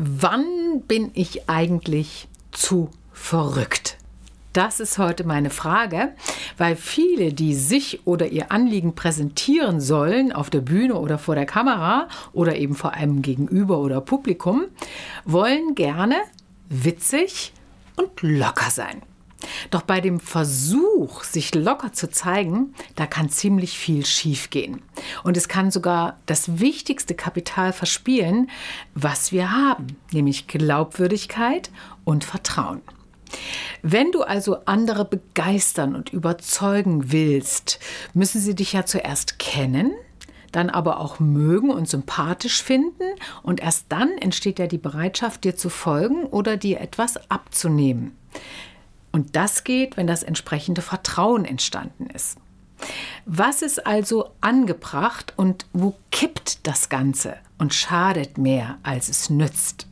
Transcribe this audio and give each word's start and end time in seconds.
Wann 0.00 0.82
bin 0.86 1.10
ich 1.14 1.48
eigentlich 1.48 2.28
zu 2.52 2.88
verrückt? 3.12 3.96
Das 4.52 4.78
ist 4.78 4.96
heute 4.98 5.24
meine 5.24 5.50
Frage, 5.50 6.14
weil 6.56 6.76
viele, 6.76 7.32
die 7.32 7.52
sich 7.52 8.06
oder 8.06 8.28
ihr 8.28 8.52
Anliegen 8.52 8.94
präsentieren 8.94 9.80
sollen 9.80 10.32
auf 10.32 10.50
der 10.50 10.60
Bühne 10.60 10.94
oder 10.94 11.18
vor 11.18 11.34
der 11.34 11.46
Kamera 11.46 12.06
oder 12.32 12.54
eben 12.54 12.76
vor 12.76 12.92
einem 12.92 13.22
Gegenüber 13.22 13.80
oder 13.80 14.00
Publikum, 14.00 14.66
wollen 15.24 15.74
gerne 15.74 16.14
witzig 16.68 17.52
und 17.96 18.22
locker 18.22 18.70
sein. 18.70 19.02
Doch 19.70 19.82
bei 19.82 20.00
dem 20.00 20.20
Versuch, 20.20 21.22
sich 21.24 21.54
locker 21.54 21.92
zu 21.92 22.10
zeigen, 22.10 22.74
da 22.96 23.06
kann 23.06 23.30
ziemlich 23.30 23.78
viel 23.78 24.04
schiefgehen. 24.04 24.82
Und 25.24 25.36
es 25.36 25.48
kann 25.48 25.70
sogar 25.70 26.18
das 26.26 26.60
wichtigste 26.60 27.14
Kapital 27.14 27.72
verspielen, 27.72 28.50
was 28.94 29.32
wir 29.32 29.52
haben, 29.52 29.96
nämlich 30.12 30.46
Glaubwürdigkeit 30.46 31.70
und 32.04 32.24
Vertrauen. 32.24 32.82
Wenn 33.82 34.10
du 34.10 34.22
also 34.22 34.58
andere 34.64 35.04
begeistern 35.04 35.94
und 35.94 36.12
überzeugen 36.12 37.12
willst, 37.12 37.78
müssen 38.14 38.40
sie 38.40 38.54
dich 38.54 38.72
ja 38.72 38.86
zuerst 38.86 39.38
kennen, 39.38 39.92
dann 40.52 40.70
aber 40.70 41.00
auch 41.00 41.20
mögen 41.20 41.70
und 41.70 41.88
sympathisch 41.88 42.62
finden 42.62 43.04
und 43.42 43.60
erst 43.60 43.86
dann 43.90 44.16
entsteht 44.18 44.58
ja 44.58 44.66
die 44.66 44.78
Bereitschaft, 44.78 45.44
dir 45.44 45.56
zu 45.56 45.68
folgen 45.68 46.24
oder 46.24 46.56
dir 46.56 46.80
etwas 46.80 47.30
abzunehmen. 47.30 48.16
Und 49.18 49.34
das 49.34 49.64
geht, 49.64 49.96
wenn 49.96 50.06
das 50.06 50.22
entsprechende 50.22 50.80
Vertrauen 50.80 51.44
entstanden 51.44 52.06
ist. 52.06 52.38
Was 53.26 53.62
ist 53.62 53.84
also 53.84 54.30
angebracht 54.40 55.32
und 55.34 55.66
wo 55.72 55.96
kippt 56.12 56.64
das 56.68 56.88
Ganze 56.88 57.34
und 57.58 57.74
schadet 57.74 58.38
mehr, 58.38 58.78
als 58.84 59.08
es 59.08 59.28
nützt? 59.28 59.88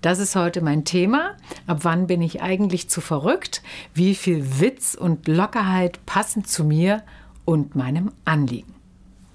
Das 0.00 0.20
ist 0.20 0.36
heute 0.36 0.60
mein 0.60 0.84
Thema. 0.84 1.34
Ab 1.66 1.80
wann 1.82 2.06
bin 2.06 2.22
ich 2.22 2.40
eigentlich 2.40 2.88
zu 2.88 3.00
verrückt? 3.00 3.64
Wie 3.94 4.14
viel 4.14 4.60
Witz 4.60 4.94
und 4.94 5.26
Lockerheit 5.26 6.06
passen 6.06 6.44
zu 6.44 6.62
mir 6.62 7.02
und 7.44 7.74
meinem 7.74 8.12
Anliegen? 8.24 8.77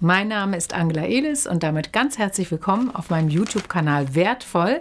Mein 0.00 0.28
Name 0.28 0.56
ist 0.56 0.74
Angela 0.74 1.06
Elis 1.06 1.48
und 1.48 1.64
damit 1.64 1.92
ganz 1.92 2.18
herzlich 2.18 2.52
willkommen 2.52 2.94
auf 2.94 3.10
meinem 3.10 3.28
YouTube-Kanal 3.30 4.14
Wertvoll, 4.14 4.80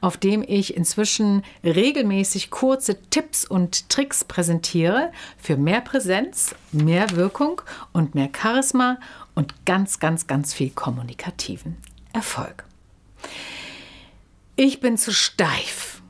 auf 0.00 0.16
dem 0.16 0.42
ich 0.42 0.74
inzwischen 0.74 1.42
regelmäßig 1.62 2.48
kurze 2.48 2.98
Tipps 3.10 3.44
und 3.44 3.90
Tricks 3.90 4.24
präsentiere 4.24 5.12
für 5.36 5.58
mehr 5.58 5.82
Präsenz, 5.82 6.54
mehr 6.72 7.10
Wirkung 7.10 7.60
und 7.92 8.14
mehr 8.14 8.30
Charisma 8.34 8.96
und 9.34 9.66
ganz, 9.66 10.00
ganz, 10.00 10.26
ganz 10.26 10.54
viel 10.54 10.70
kommunikativen 10.70 11.76
Erfolg. 12.14 12.64
Ich 14.56 14.80
bin 14.80 14.96
zu 14.96 15.12
steif 15.12 16.00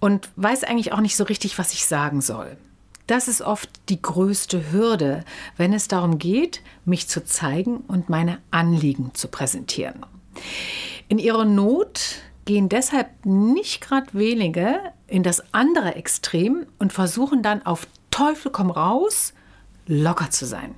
und 0.00 0.28
weiß 0.34 0.64
eigentlich 0.64 0.92
auch 0.92 1.00
nicht 1.00 1.14
so 1.14 1.22
richtig, 1.22 1.56
was 1.56 1.72
ich 1.72 1.86
sagen 1.86 2.20
soll. 2.20 2.56
Das 3.06 3.28
ist 3.28 3.40
oft 3.40 3.70
die 3.88 4.02
größte 4.02 4.72
Hürde, 4.72 5.24
wenn 5.56 5.72
es 5.72 5.88
darum 5.88 6.18
geht, 6.18 6.62
mich 6.84 7.08
zu 7.08 7.24
zeigen 7.24 7.78
und 7.88 8.08
meine 8.08 8.38
Anliegen 8.50 9.12
zu 9.14 9.28
präsentieren. 9.28 10.04
In 11.08 11.18
ihrer 11.18 11.44
Not 11.44 12.16
gehen 12.46 12.68
deshalb 12.68 13.08
nicht 13.24 13.80
gerade 13.80 14.12
wenige 14.12 14.80
in 15.06 15.22
das 15.22 15.42
andere 15.54 15.94
Extrem 15.94 16.66
und 16.78 16.92
versuchen 16.92 17.42
dann 17.42 17.64
auf 17.64 17.86
Teufel 18.10 18.50
komm 18.50 18.70
raus, 18.70 19.34
locker 19.86 20.30
zu 20.30 20.46
sein. 20.46 20.74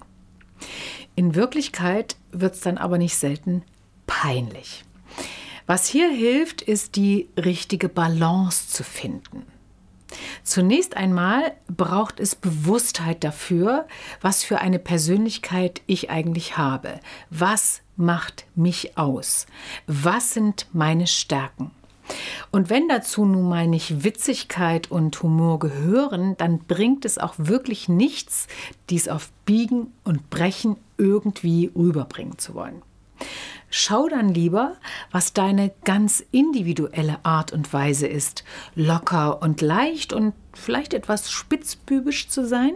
In 1.15 1.35
Wirklichkeit 1.35 2.17
wird 2.31 2.55
es 2.55 2.61
dann 2.61 2.79
aber 2.79 2.99
nicht 2.99 3.17
selten 3.17 3.63
peinlich. 4.07 4.85
Was 5.67 5.87
hier 5.87 6.11
hilft, 6.11 6.63
ist 6.63 6.97
die 6.97 7.29
richtige 7.37 7.89
Balance 7.89 8.69
zu 8.69 8.85
finden. 8.85 9.47
Zunächst 10.49 10.97
einmal 10.97 11.53
braucht 11.77 12.21
es 12.21 12.35
Bewusstheit 12.35 13.23
dafür, 13.23 13.87
was 14.23 14.45
für 14.45 14.61
eine 14.61 14.79
Persönlichkeit 14.79 15.83
ich 15.87 16.09
eigentlich 16.09 16.57
habe. 16.57 17.01
Was 17.29 17.83
macht 17.99 18.47
mich 18.55 18.97
aus? 18.97 19.45
Was 19.87 20.33
sind 20.33 20.67
meine 20.73 21.07
Stärken? 21.07 21.71
Und 22.51 22.71
wenn 22.71 22.89
dazu 22.89 23.27
nun 23.27 23.47
mal 23.47 23.67
nicht 23.67 24.05
Witzigkeit 24.05 24.91
und 24.91 25.23
Humor 25.23 25.59
gehören, 25.59 26.35
dann 26.39 26.61
bringt 26.61 27.05
es 27.05 27.19
auch 27.19 27.35
wirklich 27.37 27.91
nichts, 27.91 28.47
dies 28.89 29.07
auf 29.07 29.31
Biegen 29.45 29.93
und 30.03 30.31
Brechen 30.31 30.79
irgendwie 30.97 31.71
rüberbringen 31.77 32.39
zu 32.39 32.55
wollen. 32.55 32.81
Schau 33.71 34.09
dann 34.09 34.33
lieber, 34.33 34.77
was 35.11 35.35
deine 35.35 35.73
ganz 35.85 36.25
individuelle 36.31 37.19
Art 37.23 37.53
und 37.53 37.71
Weise 37.73 38.07
ist, 38.07 38.45
locker 38.75 39.43
und 39.43 39.61
leicht 39.61 40.13
und 40.13 40.33
vielleicht 40.55 40.95
etwas 40.95 41.31
spitzbübisch 41.31 42.29
zu 42.29 42.47
sein. 42.47 42.73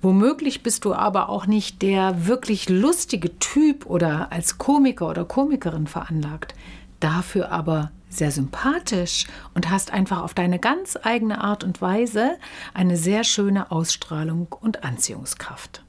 Womöglich 0.00 0.62
bist 0.62 0.84
du 0.84 0.94
aber 0.94 1.28
auch 1.28 1.46
nicht 1.46 1.82
der 1.82 2.26
wirklich 2.26 2.68
lustige 2.68 3.38
Typ 3.38 3.86
oder 3.86 4.32
als 4.32 4.58
Komiker 4.58 5.08
oder 5.08 5.24
Komikerin 5.24 5.86
veranlagt, 5.86 6.54
dafür 7.00 7.52
aber 7.52 7.92
sehr 8.08 8.30
sympathisch 8.30 9.26
und 9.54 9.70
hast 9.70 9.92
einfach 9.92 10.22
auf 10.22 10.34
deine 10.34 10.58
ganz 10.58 10.98
eigene 11.02 11.40
Art 11.42 11.64
und 11.64 11.80
Weise 11.80 12.38
eine 12.74 12.96
sehr 12.96 13.24
schöne 13.24 13.70
Ausstrahlung 13.70 14.48
und 14.60 14.84
Anziehungskraft. 14.84 15.82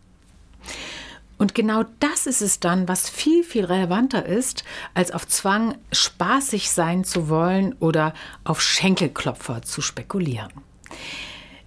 Und 1.44 1.54
genau 1.54 1.84
das 2.00 2.26
ist 2.26 2.42
es 2.42 2.62
dann, 2.62 2.88
was 2.88 3.10
viel, 3.10 3.44
viel 3.44 3.66
relevanter 3.66 4.26
ist, 4.26 4.64
als 4.94 5.12
auf 5.12 5.28
Zwang 5.28 5.76
spaßig 5.92 6.72
sein 6.72 7.04
zu 7.04 7.28
wollen 7.28 7.76
oder 7.82 8.14
auf 8.46 8.62
Schenkelklopfer 8.62 9.62
zu 9.62 9.82
spekulieren. 9.82 10.54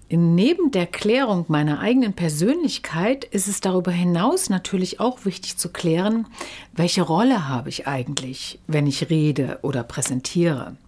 Neben 0.09 0.71
der 0.71 0.87
Klärung 0.87 1.45
meiner 1.49 1.81
eigenen 1.81 2.15
Persönlichkeit 2.15 3.25
ist 3.25 3.49
es 3.49 3.61
darüber 3.61 3.91
hinaus 3.91 4.49
natürlich 4.49 4.99
auch 4.99 5.27
wichtig 5.27 5.59
zu 5.59 5.69
klären, 5.69 6.27
welche 6.73 7.03
Rolle 7.03 7.47
habe 7.47 7.69
ich 7.69 7.87
eigentlich, 7.87 8.59
wenn 8.67 8.87
ich 8.87 9.11
rede 9.11 9.59
oder 9.61 9.83
präsentiere. 9.83 10.79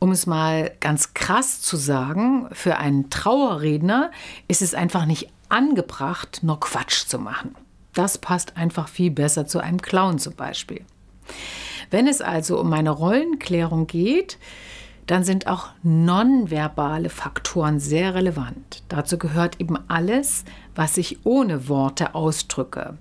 Um 0.00 0.10
es 0.10 0.26
mal 0.26 0.72
ganz 0.80 1.14
krass 1.14 1.60
zu 1.60 1.76
sagen, 1.76 2.48
für 2.50 2.78
einen 2.78 3.10
Trauerredner 3.10 4.10
ist 4.48 4.60
es 4.62 4.74
einfach 4.74 5.06
nicht 5.06 5.28
angebracht, 5.48 6.40
nur 6.42 6.58
Quatsch 6.58 7.06
zu 7.06 7.20
machen. 7.20 7.54
Das 7.98 8.16
passt 8.16 8.56
einfach 8.56 8.86
viel 8.86 9.10
besser 9.10 9.48
zu 9.48 9.58
einem 9.58 9.82
Clown 9.82 10.20
zum 10.20 10.34
Beispiel. 10.34 10.82
Wenn 11.90 12.06
es 12.06 12.20
also 12.20 12.60
um 12.60 12.70
meine 12.70 12.90
Rollenklärung 12.90 13.88
geht, 13.88 14.38
dann 15.08 15.24
sind 15.24 15.48
auch 15.48 15.70
nonverbale 15.82 17.08
Faktoren 17.08 17.80
sehr 17.80 18.14
relevant. 18.14 18.84
Dazu 18.88 19.18
gehört 19.18 19.60
eben 19.60 19.76
alles, 19.88 20.44
was 20.76 20.96
ich 20.96 21.26
ohne 21.26 21.68
Worte 21.68 22.14
ausdrücke. 22.14 22.96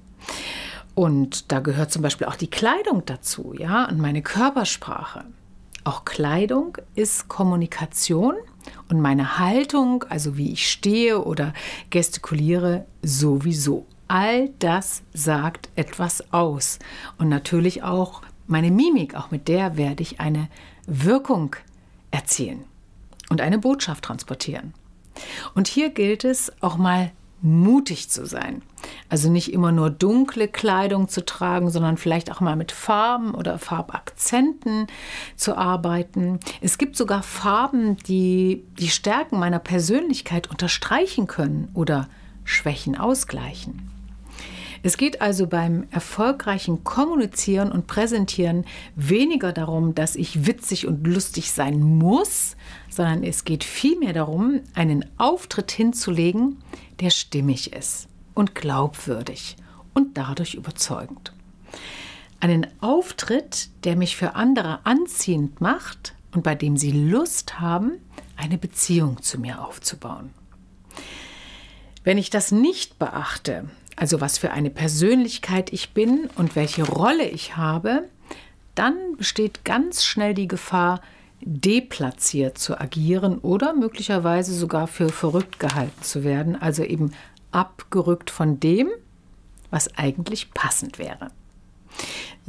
Und 0.96 1.52
da 1.52 1.60
gehört 1.60 1.92
zum 1.92 2.02
Beispiel 2.02 2.26
auch 2.26 2.36
die 2.36 2.50
Kleidung 2.50 3.06
dazu, 3.06 3.54
ja, 3.56 3.88
und 3.88 4.00
meine 4.00 4.24
Körpersprache. 4.24 5.26
Auch 5.84 6.06
Kleidung 6.06 6.76
ist 6.96 7.28
Kommunikation 7.28 8.34
und 8.90 9.00
meine 9.00 9.38
Haltung, 9.38 10.06
also 10.10 10.38
wie 10.38 10.54
ich 10.54 10.68
stehe 10.72 11.24
oder 11.24 11.54
gestikuliere, 11.92 12.88
sowieso. 13.04 13.86
All 14.08 14.50
das 14.60 15.04
sagt 15.14 15.70
etwas 15.76 16.32
aus. 16.34 16.80
Und 17.18 17.30
natürlich 17.30 17.84
auch 17.84 18.22
meine 18.48 18.72
Mimik, 18.72 19.16
auch 19.16 19.32
mit 19.32 19.48
der 19.48 19.78
werde 19.78 20.04
ich 20.04 20.20
eine 20.20 20.48
Wirkung 20.86 21.56
erzielen 22.12 22.64
und 23.30 23.42
eine 23.42 23.60
Botschaft 23.60 24.06
transportieren. 24.06 24.74
Und 25.54 25.68
hier 25.68 25.90
gilt 25.90 26.24
es 26.24 26.52
auch 26.62 26.78
mal 26.78 27.12
mutig 27.42 28.10
zu 28.10 28.26
sein. 28.26 28.62
Also 29.10 29.30
nicht 29.30 29.54
immer 29.54 29.72
nur 29.72 29.90
dunkle 29.90 30.48
Kleidung 30.48 31.08
zu 31.08 31.24
tragen, 31.24 31.70
sondern 31.70 31.98
vielleicht 31.98 32.32
auch 32.32 32.40
mal 32.40 32.56
mit 32.56 32.72
Farben 32.72 33.36
oder 33.36 33.60
Farbakzenten 33.60 34.88
zu 35.36 35.56
arbeiten. 35.56 36.40
Es 36.62 36.78
gibt 36.78 36.96
sogar 36.96 37.22
Farben, 37.22 37.98
die 37.98 38.64
die 38.80 38.90
Stärken 38.90 39.40
meiner 39.40 39.60
Persönlichkeit 39.60 40.50
unterstreichen 40.50 41.28
können 41.28 41.70
oder 41.74 42.08
Schwächen 42.44 42.98
ausgleichen. 42.98 43.92
Es 44.84 44.98
geht 44.98 45.22
also 45.22 45.48
beim 45.48 45.88
erfolgreichen 45.92 46.84
Kommunizieren 46.84 47.72
und 47.72 47.88
Präsentieren 47.88 48.66
weniger 48.96 49.52
darum, 49.52 49.96
dass 49.96 50.16
ich 50.16 50.46
witzig 50.46 50.88
und 50.88 51.06
lustig 51.08 51.52
sein 51.52 51.82
muss, 51.82 52.56
sondern 52.90 53.24
es 53.24 53.46
geht 53.46 53.64
vielmehr 53.64 54.14
darum, 54.14 54.62
einen 54.74 55.06
Auftritt 55.18 55.72
hinzulegen, 55.72 56.58
der 57.00 57.10
stimmig 57.10 57.74
ist 57.74 58.08
und 58.34 58.56
glaubwürdig 58.56 59.56
und 59.94 60.18
dadurch 60.18 60.54
überzeugend. 60.54 61.34
Einen 62.40 62.68
Auftritt, 62.82 63.70
der 63.84 63.96
mich 63.96 64.16
für 64.16 64.36
andere 64.36 64.86
anziehend 64.86 65.60
macht 65.60 66.14
und 66.34 66.44
bei 66.44 66.54
dem 66.54 66.78
sie 66.78 66.92
Lust 66.92 67.60
haben, 67.60 67.94
eine 68.36 68.60
Beziehung 68.60 69.24
zu 69.24 69.40
mir 69.40 69.66
aufzubauen. 69.66 70.30
Wenn 72.04 72.20
ich 72.20 72.30
das 72.30 72.52
nicht 72.52 73.00
beachte, 73.00 73.70
also 73.98 74.22
was 74.22 74.38
für 74.38 74.52
eine 74.52 74.70
Persönlichkeit 74.70 75.74
ich 75.74 75.90
bin 75.90 76.30
und 76.36 76.56
welche 76.56 76.88
Rolle 76.88 77.28
ich 77.28 77.58
habe, 77.58 78.08
dann 78.76 79.18
besteht 79.18 79.66
ganz 79.66 80.06
schnell 80.06 80.34
die 80.34 80.48
Gefahr, 80.48 81.02
deplatziert 81.42 82.58
zu 82.58 82.80
agieren 82.80 83.40
oder 83.40 83.74
möglicherweise 83.74 84.54
sogar 84.54 84.88
für 84.88 85.10
verrückt 85.10 85.60
gehalten 85.60 86.02
zu 86.02 86.24
werden, 86.24 86.56
also 86.56 86.84
eben 86.84 87.12
abgerückt 87.52 88.30
von 88.30 88.60
dem, 88.60 88.90
was 89.72 89.98
eigentlich 89.98 90.54
passend 90.54 91.00
wäre. 91.00 91.30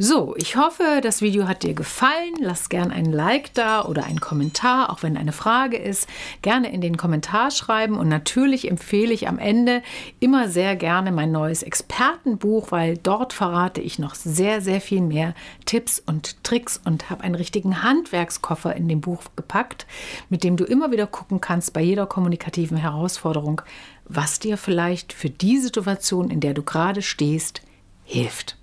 So, 0.00 0.36
ich 0.36 0.54
hoffe, 0.54 1.00
das 1.02 1.22
Video 1.22 1.48
hat 1.48 1.64
dir 1.64 1.74
gefallen. 1.74 2.34
Lass 2.38 2.68
gern 2.68 2.92
ein 2.92 3.10
Like 3.10 3.52
da 3.54 3.84
oder 3.84 4.04
einen 4.04 4.20
Kommentar, 4.20 4.90
auch 4.90 5.02
wenn 5.02 5.16
eine 5.16 5.32
Frage 5.32 5.76
ist. 5.76 6.08
Gerne 6.40 6.72
in 6.72 6.80
den 6.80 6.96
Kommentar 6.96 7.50
schreiben 7.50 7.98
und 7.98 8.06
natürlich 8.06 8.70
empfehle 8.70 9.12
ich 9.12 9.26
am 9.26 9.40
Ende 9.40 9.82
immer 10.20 10.48
sehr 10.48 10.76
gerne 10.76 11.10
mein 11.10 11.32
neues 11.32 11.64
Expertenbuch, 11.64 12.70
weil 12.70 12.96
dort 12.96 13.32
verrate 13.32 13.80
ich 13.80 13.98
noch 13.98 14.14
sehr, 14.14 14.60
sehr 14.60 14.80
viel 14.80 15.00
mehr 15.00 15.34
Tipps 15.66 15.98
und 15.98 16.44
Tricks 16.44 16.80
und 16.84 17.10
habe 17.10 17.24
einen 17.24 17.34
richtigen 17.34 17.82
Handwerkskoffer 17.82 18.76
in 18.76 18.86
dem 18.86 19.00
Buch 19.00 19.22
gepackt, 19.34 19.84
mit 20.28 20.44
dem 20.44 20.56
du 20.56 20.62
immer 20.62 20.92
wieder 20.92 21.08
gucken 21.08 21.40
kannst 21.40 21.72
bei 21.72 21.80
jeder 21.80 22.06
kommunikativen 22.06 22.76
Herausforderung, 22.76 23.62
was 24.04 24.38
dir 24.38 24.58
vielleicht 24.58 25.12
für 25.12 25.28
die 25.28 25.58
Situation, 25.58 26.30
in 26.30 26.38
der 26.38 26.54
du 26.54 26.62
gerade 26.62 27.02
stehst, 27.02 27.62
hilft. 28.04 28.57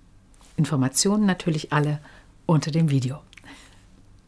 Informationen 0.58 1.26
natürlich 1.26 1.74
alle 1.74 2.00
unter 2.46 2.72
dem 2.72 2.90
Video. 2.90 3.20